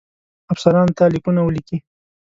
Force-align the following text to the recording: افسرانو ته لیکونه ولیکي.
افسرانو 0.53 0.95
ته 0.97 1.03
لیکونه 1.13 1.41
ولیکي. 1.43 1.77